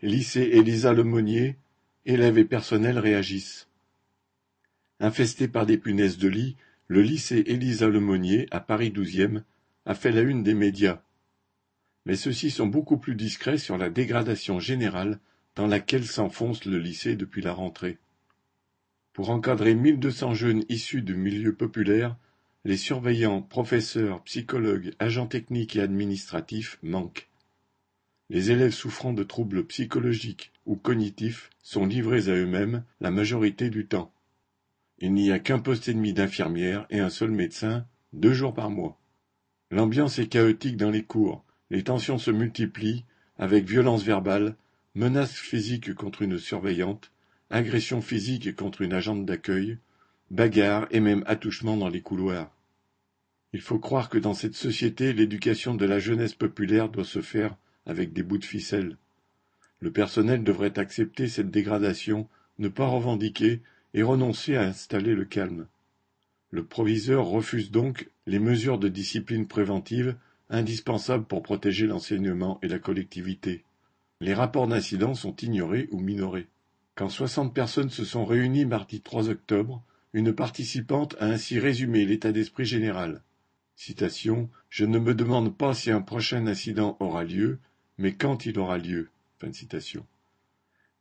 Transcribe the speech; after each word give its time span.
Lycée 0.00 0.50
Élisa 0.52 0.92
Lemonnier, 0.92 1.56
élèves 2.06 2.38
et 2.38 2.44
personnel 2.44 3.00
réagissent. 3.00 3.66
Infesté 5.00 5.48
par 5.48 5.66
des 5.66 5.76
punaises 5.76 6.18
de 6.18 6.28
lit, 6.28 6.54
le 6.86 7.02
lycée 7.02 7.42
Élisa 7.46 7.88
Lemonnier, 7.88 8.46
à 8.52 8.60
Paris 8.60 8.92
douzième, 8.92 9.42
a 9.86 9.96
fait 9.96 10.12
la 10.12 10.20
une 10.20 10.44
des 10.44 10.54
médias. 10.54 11.02
Mais 12.06 12.14
ceux-ci 12.14 12.52
sont 12.52 12.68
beaucoup 12.68 12.98
plus 12.98 13.16
discrets 13.16 13.58
sur 13.58 13.76
la 13.76 13.90
dégradation 13.90 14.60
générale 14.60 15.18
dans 15.56 15.66
laquelle 15.66 16.06
s'enfonce 16.06 16.64
le 16.64 16.78
lycée 16.78 17.16
depuis 17.16 17.42
la 17.42 17.52
rentrée. 17.52 17.98
Pour 19.12 19.30
encadrer 19.30 19.74
1200 19.74 20.34
jeunes 20.34 20.64
issus 20.68 21.02
du 21.02 21.16
milieu 21.16 21.56
populaire, 21.56 22.16
les 22.64 22.76
surveillants, 22.76 23.42
professeurs, 23.42 24.22
psychologues, 24.22 24.94
agents 25.00 25.26
techniques 25.26 25.74
et 25.74 25.80
administratifs 25.80 26.78
manquent. 26.84 27.28
Les 28.30 28.50
élèves 28.50 28.72
souffrant 28.72 29.14
de 29.14 29.22
troubles 29.22 29.64
psychologiques 29.64 30.52
ou 30.66 30.76
cognitifs 30.76 31.48
sont 31.62 31.86
livrés 31.86 32.28
à 32.28 32.34
eux-mêmes 32.34 32.84
la 33.00 33.10
majorité 33.10 33.70
du 33.70 33.86
temps. 33.86 34.12
Il 34.98 35.14
n'y 35.14 35.32
a 35.32 35.38
qu'un 35.38 35.60
poste 35.60 35.88
et 35.88 35.94
demi 35.94 36.14
et 36.90 37.00
un 37.00 37.08
seul 37.08 37.30
médecin, 37.30 37.86
deux 38.12 38.34
jours 38.34 38.52
par 38.52 38.68
mois. 38.68 39.00
L'ambiance 39.70 40.18
est 40.18 40.26
chaotique 40.26 40.76
dans 40.76 40.90
les 40.90 41.04
cours, 41.04 41.44
les 41.70 41.84
tensions 41.84 42.18
se 42.18 42.30
multiplient, 42.30 43.04
avec 43.38 43.64
violence 43.64 44.02
verbale, 44.02 44.56
menaces 44.94 45.36
physiques 45.36 45.94
contre 45.94 46.22
une 46.22 46.38
surveillante, 46.38 47.12
agressions 47.50 48.02
physiques 48.02 48.54
contre 48.56 48.82
une 48.82 48.92
agente 48.92 49.24
d'accueil, 49.24 49.78
bagarres 50.30 50.86
et 50.90 51.00
même 51.00 51.22
attouchements 51.26 51.76
dans 51.76 51.88
les 51.88 52.02
couloirs. 52.02 52.50
Il 53.54 53.62
faut 53.62 53.78
croire 53.78 54.10
que 54.10 54.18
dans 54.18 54.34
cette 54.34 54.56
société, 54.56 55.14
l'éducation 55.14 55.74
de 55.74 55.86
la 55.86 55.98
jeunesse 55.98 56.34
populaire 56.34 56.90
doit 56.90 57.04
se 57.04 57.22
faire 57.22 57.56
avec 57.88 58.12
des 58.12 58.22
bouts 58.22 58.38
de 58.38 58.44
ficelle. 58.44 58.96
Le 59.80 59.90
personnel 59.90 60.44
devrait 60.44 60.78
accepter 60.78 61.26
cette 61.26 61.50
dégradation, 61.50 62.28
ne 62.58 62.68
pas 62.68 62.86
revendiquer 62.86 63.62
et 63.94 64.02
renoncer 64.02 64.54
à 64.54 64.62
installer 64.62 65.14
le 65.14 65.24
calme. 65.24 65.66
Le 66.50 66.64
proviseur 66.64 67.26
refuse 67.26 67.70
donc 67.70 68.08
les 68.26 68.38
mesures 68.38 68.78
de 68.78 68.88
discipline 68.88 69.48
préventive 69.48 70.16
indispensables 70.50 71.24
pour 71.24 71.42
protéger 71.42 71.86
l'enseignement 71.86 72.58
et 72.62 72.68
la 72.68 72.78
collectivité. 72.78 73.64
Les 74.20 74.34
rapports 74.34 74.66
d'incidents 74.66 75.14
sont 75.14 75.36
ignorés 75.36 75.88
ou 75.90 76.00
minorés. 76.00 76.48
Quand 76.94 77.08
soixante 77.08 77.54
personnes 77.54 77.90
se 77.90 78.04
sont 78.04 78.24
réunies 78.24 78.64
mardi 78.64 79.00
3 79.00 79.28
octobre, 79.28 79.84
une 80.12 80.32
participante 80.32 81.16
a 81.20 81.26
ainsi 81.26 81.58
résumé 81.58 82.04
l'état 82.04 82.32
d'esprit 82.32 82.64
général. 82.64 83.22
Je 83.76 84.84
ne 84.84 84.98
me 84.98 85.14
demande 85.14 85.56
pas 85.56 85.74
si 85.74 85.90
un 85.90 86.00
prochain 86.00 86.46
incident 86.46 86.96
aura 86.98 87.24
lieu, 87.24 87.60
mais 87.98 88.14
quand 88.14 88.46
il 88.46 88.58
aura 88.58 88.78
lieu? 88.78 89.10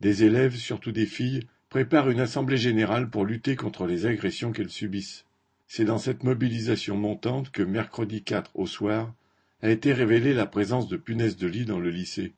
Des 0.00 0.24
élèves, 0.24 0.56
surtout 0.56 0.92
des 0.92 1.06
filles, 1.06 1.46
préparent 1.68 2.10
une 2.10 2.20
assemblée 2.20 2.56
générale 2.56 3.08
pour 3.08 3.24
lutter 3.24 3.56
contre 3.56 3.86
les 3.86 4.06
agressions 4.06 4.52
qu'elles 4.52 4.70
subissent. 4.70 5.24
C'est 5.66 5.84
dans 5.84 5.98
cette 5.98 6.22
mobilisation 6.22 6.96
montante 6.96 7.50
que 7.50 7.62
mercredi 7.62 8.22
4 8.22 8.50
au 8.54 8.66
soir 8.66 9.14
a 9.62 9.70
été 9.70 9.92
révélée 9.92 10.34
la 10.34 10.46
présence 10.46 10.88
de 10.88 10.96
punaises 10.96 11.36
de 11.36 11.46
lit 11.46 11.64
dans 11.64 11.80
le 11.80 11.90
lycée. 11.90 12.34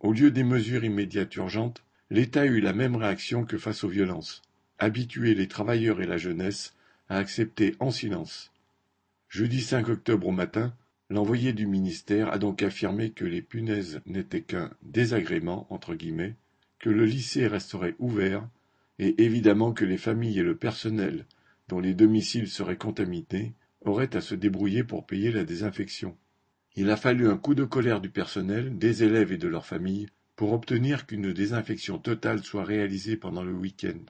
Au 0.00 0.12
lieu 0.12 0.30
des 0.30 0.44
mesures 0.44 0.84
immédiates 0.84 1.34
urgentes, 1.36 1.84
l'État 2.10 2.42
a 2.42 2.46
eu 2.46 2.60
la 2.60 2.72
même 2.72 2.96
réaction 2.96 3.44
que 3.44 3.58
face 3.58 3.84
aux 3.84 3.88
violences, 3.88 4.42
habituer 4.78 5.34
les 5.34 5.48
travailleurs 5.48 6.00
et 6.00 6.06
la 6.06 6.18
jeunesse 6.18 6.74
à 7.08 7.18
accepter 7.18 7.74
en 7.78 7.90
silence. 7.90 8.52
Jeudi 9.28 9.60
5 9.60 9.88
octobre 9.88 10.28
au 10.28 10.32
matin, 10.32 10.74
L'envoyé 11.12 11.52
du 11.52 11.66
ministère 11.66 12.32
a 12.32 12.38
donc 12.38 12.62
affirmé 12.62 13.10
que 13.10 13.26
les 13.26 13.42
punaises 13.42 14.00
n'étaient 14.06 14.40
qu'un 14.40 14.70
désagrément 14.80 15.66
entre 15.68 15.94
guillemets, 15.94 16.36
que 16.78 16.88
le 16.88 17.04
lycée 17.04 17.46
resterait 17.46 17.96
ouvert, 17.98 18.48
et 18.98 19.22
évidemment 19.22 19.74
que 19.74 19.84
les 19.84 19.98
familles 19.98 20.38
et 20.38 20.42
le 20.42 20.56
personnel 20.56 21.26
dont 21.68 21.80
les 21.80 21.92
domiciles 21.92 22.48
seraient 22.48 22.78
contaminés 22.78 23.52
auraient 23.82 24.16
à 24.16 24.22
se 24.22 24.34
débrouiller 24.34 24.84
pour 24.84 25.04
payer 25.04 25.30
la 25.30 25.44
désinfection. 25.44 26.16
Il 26.76 26.88
a 26.88 26.96
fallu 26.96 27.28
un 27.28 27.36
coup 27.36 27.54
de 27.54 27.64
colère 27.64 28.00
du 28.00 28.08
personnel, 28.08 28.78
des 28.78 29.04
élèves 29.04 29.32
et 29.32 29.38
de 29.38 29.48
leurs 29.48 29.66
familles 29.66 30.08
pour 30.34 30.54
obtenir 30.54 31.04
qu'une 31.04 31.34
désinfection 31.34 31.98
totale 31.98 32.42
soit 32.42 32.64
réalisée 32.64 33.18
pendant 33.18 33.44
le 33.44 33.52
week-end. 33.52 34.00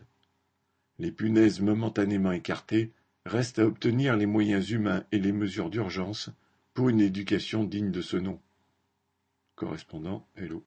Les 1.01 1.11
punaises 1.11 1.61
momentanément 1.61 2.31
écartées 2.31 2.93
restent 3.27 3.59
à 3.59 3.67
obtenir 3.67 4.17
les 4.17 4.27
moyens 4.27 4.71
humains 4.71 5.03
et 5.11 5.19
les 5.19 5.33
mesures 5.33 5.69
d'urgence 5.69 6.31
pour 6.75 6.89
une 6.89 7.01
éducation 7.01 7.65
digne 7.65 7.91
de 7.91 8.03
ce 8.03 8.17
nom. 8.17 8.41
Correspondant 9.55 10.27
Hello. 10.37 10.61